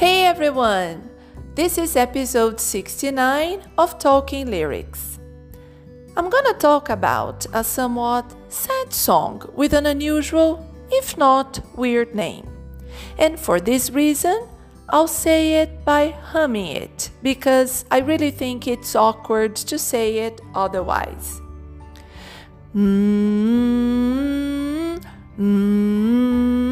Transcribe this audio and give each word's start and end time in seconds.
Hey 0.00 0.24
everyone! 0.24 1.10
This 1.54 1.76
is 1.76 1.94
episode 1.94 2.58
69 2.58 3.60
of 3.76 3.98
Talking 3.98 4.50
Lyrics. 4.50 5.18
I'm 6.16 6.30
gonna 6.30 6.54
talk 6.54 6.88
about 6.88 7.44
a 7.52 7.62
somewhat 7.62 8.34
sad 8.48 8.94
song 8.94 9.42
with 9.54 9.74
an 9.74 9.84
unusual, 9.84 10.66
if 10.90 11.18
not 11.18 11.60
weird 11.76 12.14
name. 12.14 12.48
And 13.18 13.38
for 13.38 13.60
this 13.60 13.90
reason, 13.90 14.48
I'll 14.88 15.06
say 15.06 15.60
it 15.60 15.84
by 15.84 16.12
humming 16.32 16.76
it 16.78 17.10
because 17.22 17.84
I 17.90 17.98
really 17.98 18.30
think 18.30 18.66
it's 18.66 18.96
awkward 18.96 19.54
to 19.56 19.78
say 19.78 20.20
it 20.20 20.40
otherwise. 20.54 21.42
Mm-hmm. 22.74 23.90
Mm-hmm 25.38 26.69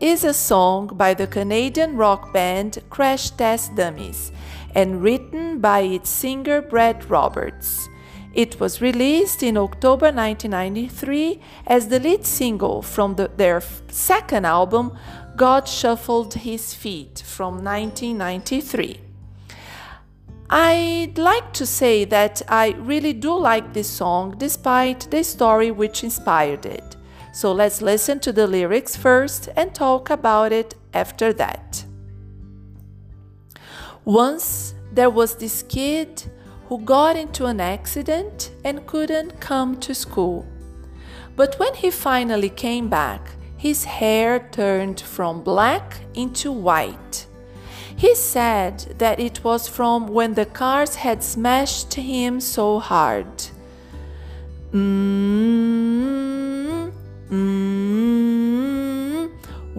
is 0.00 0.24
a 0.24 0.32
song 0.32 0.86
by 0.94 1.12
the 1.12 1.26
Canadian 1.26 1.94
rock 1.94 2.32
band 2.32 2.82
Crash 2.88 3.30
Test 3.32 3.74
Dummies 3.74 4.32
and 4.74 5.02
written 5.02 5.60
by 5.60 5.80
its 5.80 6.08
singer 6.08 6.62
Brad 6.62 7.10
Roberts. 7.10 7.86
It 8.32 8.58
was 8.58 8.80
released 8.80 9.42
in 9.42 9.58
October 9.58 10.06
1993 10.06 11.40
as 11.66 11.88
the 11.88 12.00
lead 12.00 12.24
single 12.24 12.80
from 12.80 13.16
the, 13.16 13.30
their 13.36 13.62
second 13.88 14.46
album, 14.46 14.96
God 15.36 15.68
Shuffled 15.68 16.32
His 16.32 16.72
Feet, 16.72 17.22
from 17.26 17.62
1993. 17.62 19.00
I'd 20.48 21.18
like 21.18 21.52
to 21.52 21.66
say 21.66 22.06
that 22.06 22.40
I 22.48 22.70
really 22.78 23.12
do 23.12 23.36
like 23.38 23.74
this 23.74 23.90
song 23.90 24.36
despite 24.38 25.10
the 25.10 25.22
story 25.24 25.70
which 25.70 26.02
inspired 26.02 26.64
it. 26.64 26.96
So 27.32 27.52
let's 27.52 27.80
listen 27.80 28.20
to 28.20 28.32
the 28.32 28.46
lyrics 28.46 28.96
first 28.96 29.48
and 29.56 29.74
talk 29.74 30.10
about 30.10 30.52
it 30.52 30.74
after 30.92 31.32
that. 31.34 31.84
Once 34.04 34.74
there 34.92 35.10
was 35.10 35.36
this 35.36 35.62
kid 35.62 36.24
who 36.66 36.78
got 36.80 37.16
into 37.16 37.46
an 37.46 37.60
accident 37.60 38.50
and 38.64 38.86
couldn't 38.86 39.40
come 39.40 39.78
to 39.80 39.94
school. 39.94 40.46
But 41.36 41.58
when 41.58 41.74
he 41.74 41.90
finally 41.90 42.50
came 42.50 42.88
back, 42.88 43.30
his 43.56 43.84
hair 43.84 44.48
turned 44.50 45.00
from 45.00 45.42
black 45.42 45.98
into 46.14 46.50
white. 46.50 47.26
He 47.96 48.14
said 48.14 48.94
that 48.98 49.20
it 49.20 49.44
was 49.44 49.68
from 49.68 50.06
when 50.08 50.34
the 50.34 50.46
cars 50.46 50.94
had 50.96 51.22
smashed 51.22 51.94
him 51.94 52.40
so 52.40 52.78
hard. 52.78 53.26
Mm-hmm. 54.72 55.69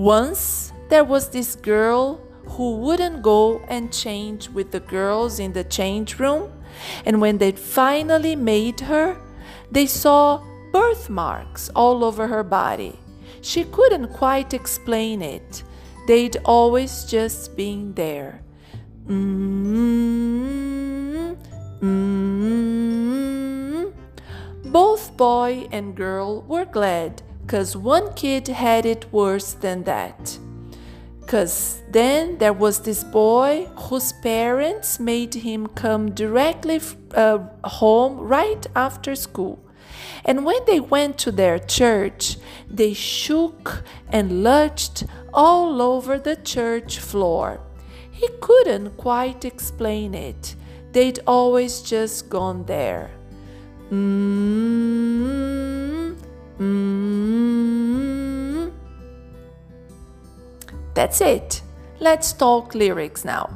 Once 0.02 0.74
there 0.90 1.04
was 1.04 1.30
this 1.30 1.54
girl 1.56 2.20
who 2.58 2.78
wouldn't 2.78 3.22
go 3.22 3.60
and 3.68 3.94
change 3.94 4.50
with 4.50 4.72
the 4.72 4.80
girls 4.80 5.38
in 5.38 5.54
the 5.54 5.64
change 5.64 6.18
room, 6.18 6.52
and 7.06 7.22
when 7.22 7.38
they 7.38 7.52
finally 7.52 8.36
made 8.36 8.80
her, 8.80 9.16
they 9.70 9.86
saw 9.86 10.44
birthmarks 10.72 11.70
all 11.76 12.04
over 12.04 12.26
her 12.26 12.42
body. 12.42 12.98
She 13.42 13.64
couldn't 13.64 14.08
quite 14.08 14.56
explain 14.56 15.22
it. 15.22 15.62
They'd 16.08 16.38
always 16.46 17.06
just 17.06 17.56
been 17.56 17.94
there. 17.94 18.42
Mm-hmm. 19.06 20.32
Mm-hmm. 21.86 23.12
Both 24.72 25.16
boy 25.16 25.68
and 25.72 25.96
girl 25.96 26.42
were 26.48 26.66
glad 26.66 27.22
because 27.52 27.76
one 27.76 28.14
kid 28.14 28.48
had 28.48 28.86
it 28.86 29.12
worse 29.12 29.52
than 29.52 29.84
that. 29.84 30.40
Because 31.20 31.82
then 31.92 32.38
there 32.38 32.54
was 32.54 32.80
this 32.80 33.04
boy 33.04 33.68
whose 33.76 34.14
parents 34.14 35.02
made 35.02 35.34
him 35.34 35.68
come 35.68 36.11
directly 36.11 36.80
uh, 37.14 37.40
home 37.66 38.20
right 38.20 38.66
after 38.73 39.16
school. 39.16 39.60
And 40.23 40.45
when 40.45 40.64
they 40.66 40.80
went 40.80 41.17
to 41.17 41.32
their 41.34 41.60
church, 41.60 42.38
they 42.70 42.94
shook 42.94 43.84
and 44.08 44.45
lurched 44.45 45.04
all 45.34 45.82
over 45.82 46.17
the 46.17 46.38
church 46.38 47.00
floor. 47.00 47.60
He 48.10 48.30
couldn't 48.40 48.95
quite 48.95 49.44
explain 49.44 50.16
it. 50.16 50.56
They'd 50.94 51.20
always 51.28 51.82
just 51.82 52.30
gone 52.30 52.64
there. 52.64 53.11
Mm-hmm. 53.92 55.42
Mm-hmm. 56.61 57.41
That's 61.02 61.20
it. 61.20 61.64
Let's 62.00 62.32
talk 62.32 62.76
lyrics 62.76 63.26
now. 63.26 63.50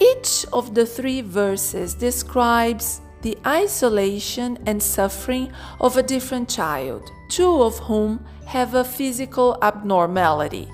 Each 0.00 0.44
of 0.52 0.74
the 0.74 0.86
three 0.86 1.20
verses 1.20 1.94
describes 1.94 3.00
the 3.22 3.38
isolation 3.46 4.58
and 4.66 4.82
suffering 4.82 5.52
of 5.80 5.96
a 5.96 6.02
different 6.02 6.48
child, 6.48 7.08
two 7.28 7.62
of 7.62 7.78
whom 7.78 8.26
have 8.46 8.74
a 8.74 8.82
physical 8.82 9.56
abnormality. 9.62 10.66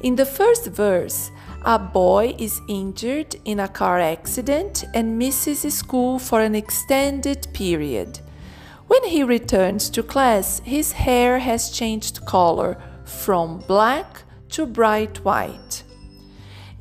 In 0.00 0.16
the 0.16 0.24
first 0.24 0.68
verse, 0.68 1.30
a 1.66 1.78
boy 1.78 2.34
is 2.38 2.62
injured 2.66 3.36
in 3.44 3.60
a 3.60 3.68
car 3.68 4.00
accident 4.00 4.82
and 4.94 5.18
misses 5.18 5.60
school 5.74 6.18
for 6.18 6.40
an 6.40 6.54
extended 6.54 7.48
period. 7.52 8.20
When 8.86 9.04
he 9.04 9.24
returns 9.24 9.90
to 9.90 10.02
class, 10.02 10.62
his 10.64 10.92
hair 10.92 11.38
has 11.38 11.68
changed 11.68 12.24
color 12.24 12.78
from 13.04 13.58
black 13.68 14.24
to 14.52 14.66
bright 14.66 15.24
white. 15.24 15.82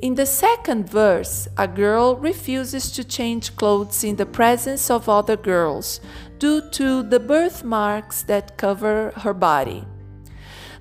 In 0.01 0.15
the 0.15 0.25
second 0.25 0.89
verse, 0.89 1.47
a 1.57 1.67
girl 1.67 2.15
refuses 2.15 2.91
to 2.93 3.03
change 3.03 3.55
clothes 3.55 4.03
in 4.03 4.15
the 4.15 4.25
presence 4.25 4.89
of 4.89 5.07
other 5.07 5.37
girls 5.37 6.01
due 6.39 6.61
to 6.71 7.03
the 7.03 7.19
birthmarks 7.19 8.23
that 8.23 8.57
cover 8.57 9.13
her 9.17 9.33
body. 9.33 9.85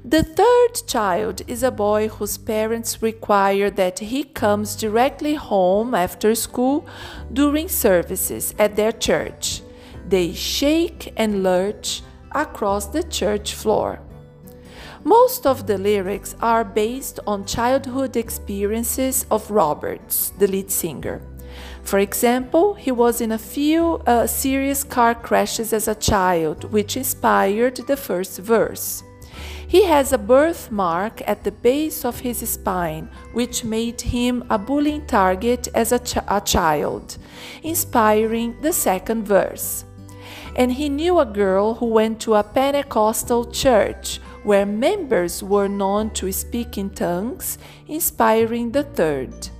The 0.03 0.23
third 0.23 0.87
child 0.87 1.43
is 1.47 1.62
a 1.62 1.71
boy 1.71 2.09
whose 2.09 2.39
parents 2.39 3.03
require 3.03 3.69
that 3.69 3.99
he 3.99 4.25
comes 4.25 4.75
directly 4.75 5.34
home 5.34 5.95
after 5.95 6.34
school 6.34 6.89
during 7.31 7.69
services 7.69 8.55
at 8.59 8.77
their 8.77 8.93
church. 8.93 9.61
They 10.09 10.33
shake 10.33 11.12
and 11.19 11.43
lurch 11.43 12.01
across 12.33 12.87
the 12.87 13.03
church 13.03 13.53
floor. 13.53 14.01
Most 15.04 15.46
of 15.46 15.66
the 15.66 15.78
lyrics 15.78 16.34
are 16.41 16.64
based 16.64 17.20
on 17.26 17.44
childhood 17.44 18.16
experiences 18.16 19.26
of 19.30 19.50
Roberts, 19.50 20.32
the 20.38 20.46
lead 20.46 20.70
singer. 20.70 21.20
For 21.82 21.98
example, 21.98 22.74
he 22.74 22.92
was 22.92 23.20
in 23.20 23.32
a 23.32 23.38
few 23.38 24.02
uh, 24.06 24.26
serious 24.26 24.84
car 24.84 25.14
crashes 25.14 25.72
as 25.72 25.88
a 25.88 25.94
child, 25.94 26.64
which 26.72 26.96
inspired 26.96 27.76
the 27.76 27.96
first 27.96 28.38
verse. 28.38 29.02
He 29.66 29.84
has 29.84 30.12
a 30.12 30.18
birthmark 30.18 31.22
at 31.28 31.44
the 31.44 31.52
base 31.52 32.04
of 32.04 32.20
his 32.20 32.48
spine, 32.48 33.08
which 33.32 33.64
made 33.64 34.00
him 34.00 34.44
a 34.50 34.58
bullying 34.58 35.06
target 35.06 35.68
as 35.74 35.92
a, 35.92 35.98
ch 35.98 36.16
a 36.16 36.41
child, 36.41 37.16
inspiring 37.62 38.60
the 38.62 38.72
second 38.72 39.24
verse 39.26 39.84
and 40.56 40.72
he 40.72 40.88
knew 40.88 41.18
a 41.18 41.26
girl 41.26 41.74
who 41.74 41.86
went 41.86 42.20
to 42.20 42.34
a 42.34 42.42
Pentecostal 42.42 43.50
church 43.50 44.20
where 44.43 44.67
members 44.67 45.43
were 45.43 45.69
known 45.69 46.11
to 46.11 46.33
speak 46.33 46.78
in 46.78 46.91
tongues, 46.91 47.59
inspiring 47.87 48.73
the 48.73 48.83
third. 48.83 49.51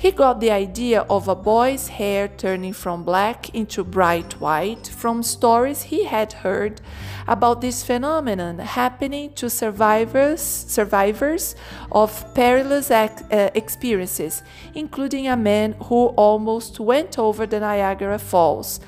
He 0.00 0.12
got 0.12 0.40
the 0.40 0.50
idea 0.50 1.02
of 1.10 1.28
a 1.28 1.34
boy's 1.34 1.88
hair 1.88 2.28
turning 2.28 2.72
from 2.72 3.04
black 3.04 3.54
into 3.54 3.84
bright 3.84 4.40
white 4.40 4.86
from 4.86 5.22
stories 5.22 5.82
he 5.82 6.04
had 6.04 6.32
heard 6.32 6.80
about 7.28 7.60
this 7.60 7.84
phenomenon 7.84 8.60
happening 8.60 9.34
to 9.34 9.50
survivors, 9.50 10.40
survivors 10.40 11.54
of 11.92 12.34
perilous 12.34 12.90
uh, 12.90 13.10
experiences, 13.54 14.42
including 14.74 15.28
a 15.28 15.36
man 15.36 15.74
who 15.84 16.06
almost 16.16 16.80
went 16.80 17.18
over 17.18 17.44
the 17.44 17.60
Niagara 17.60 18.18
Falls 18.18 18.80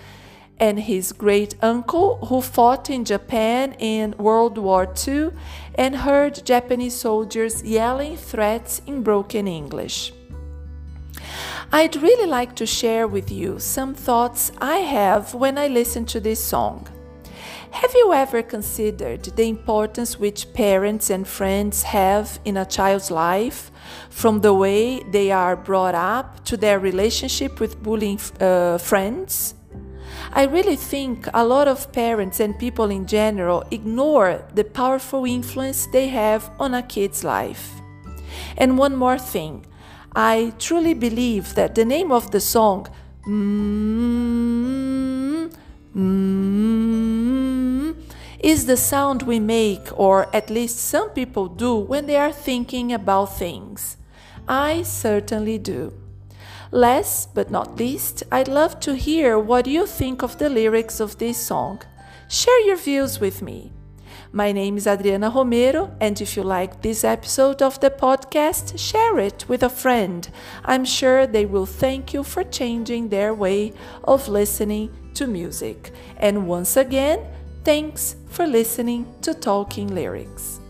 and 0.62 0.79
his 0.79 1.11
great 1.11 1.56
uncle, 1.61 2.25
who 2.26 2.41
fought 2.41 2.88
in 2.88 3.05
Japan 3.05 3.75
in 3.81 4.14
World 4.17 4.56
War 4.56 4.87
II 5.09 5.31
and 5.75 5.97
heard 5.97 6.47
Japanese 6.47 6.94
soldiers 6.94 7.64
yelling 7.64 8.17
threats 8.17 8.81
in 8.87 9.03
broken 9.03 9.49
English. 9.49 10.12
I'd 11.73 11.97
really 11.97 12.29
like 12.29 12.55
to 12.56 12.67
share 12.67 13.09
with 13.09 13.29
you 13.32 13.59
some 13.59 13.93
thoughts 13.93 14.53
I 14.61 14.76
have 14.99 15.35
when 15.35 15.59
I 15.59 15.67
listen 15.67 16.05
to 16.06 16.20
this 16.20 16.41
song. 16.41 16.87
Have 17.73 17.93
you 17.97 18.12
ever 18.12 18.41
considered 18.41 19.25
the 19.35 19.49
importance 19.49 20.20
which 20.20 20.53
parents 20.53 21.11
and 21.11 21.26
friends 21.26 21.82
have 21.82 22.38
in 22.44 22.56
a 22.56 22.64
child's 22.64 23.11
life, 23.11 23.73
from 24.11 24.43
the 24.43 24.55
way 24.55 25.03
they 25.11 25.32
are 25.32 25.56
brought 25.56 25.97
up 25.97 26.44
to 26.44 26.56
their 26.56 26.79
relationship 26.79 27.59
with 27.59 27.82
bullying 27.82 28.20
uh, 28.41 28.79
friends? 28.79 29.55
I 30.33 30.45
really 30.45 30.77
think 30.77 31.29
a 31.35 31.45
lot 31.45 31.69
of 31.69 31.93
parents 31.93 32.41
and 32.41 32.59
people 32.59 32.91
in 32.91 33.07
general 33.07 33.65
ignore 33.71 34.45
the 34.55 34.65
powerful 34.65 35.25
influence 35.25 35.87
they 35.87 36.09
have 36.09 36.51
on 36.59 36.75
a 36.75 36.83
kid's 36.83 37.25
life. 37.25 37.75
And 38.57 38.79
one 38.79 38.97
more 38.97 39.19
thing 39.19 39.67
I 40.15 40.53
truly 40.59 40.95
believe 40.95 41.55
that 41.55 41.75
the 41.75 41.85
name 41.85 42.13
of 42.13 42.31
the 42.31 42.41
song, 42.41 42.87
mm, 43.27 44.13
mm, 45.97 47.95
is 48.41 48.67
the 48.67 48.77
sound 48.77 49.23
we 49.23 49.41
make, 49.41 49.89
or 49.99 50.29
at 50.35 50.51
least 50.51 50.77
some 50.79 51.11
people 51.11 51.47
do, 51.49 51.77
when 51.77 52.07
they 52.07 52.17
are 52.17 52.33
thinking 52.33 52.93
about 52.93 53.37
things. 53.39 53.97
I 54.47 54.83
certainly 54.83 55.59
do. 55.59 55.93
Last 56.75 57.35
but 57.35 57.51
not 57.51 57.77
least, 57.77 58.23
I'd 58.33 58.49
love 58.49 58.81
to 58.81 58.97
hear 58.97 59.39
what 59.39 59.67
you 59.67 59.87
think 59.87 60.23
of 60.23 60.39
the 60.39 60.49
lyrics 60.49 61.01
of 61.01 61.19
this 61.19 61.37
song. 61.37 61.83
Share 62.31 62.67
your 62.67 62.77
views 62.77 63.21
with 63.21 63.43
me. 63.43 63.73
My 64.33 64.53
name 64.53 64.79
is 64.79 64.87
Adriana 64.87 65.29
Romero, 65.29 65.95
and 66.01 66.19
if 66.19 66.35
you 66.35 66.43
like 66.43 66.81
this 66.81 67.05
episode 67.05 67.61
of 67.61 67.79
the 67.81 67.91
podcast, 67.91 68.79
share 68.79 69.19
it 69.19 69.45
with 69.49 69.63
a 69.63 69.69
friend. 69.69 70.31
I'm 70.65 70.87
sure 70.87 71.27
they 71.27 71.45
will 71.45 71.67
thank 71.67 72.15
you 72.15 72.23
for 72.23 72.43
changing 72.43 73.11
their 73.11 73.35
way 73.35 73.75
of 74.05 74.27
listening 74.29 74.89
to 75.13 75.27
music. 75.27 75.91
And 76.17 76.49
once 76.49 76.79
again, 76.79 77.21
thanks 77.65 78.17
for 78.31 78.47
listening 78.47 79.05
to 79.21 79.35
Talking 79.35 79.95
Lyrics. 79.95 80.62